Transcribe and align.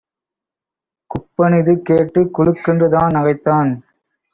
குப்பனிது 1.11 1.75
கேட்டுக் 1.81 2.33
குலுக்கென்று 2.35 2.89
தான்நகைத்தான். 2.89 3.71